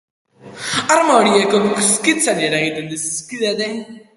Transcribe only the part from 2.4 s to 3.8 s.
eragiten dizkidate.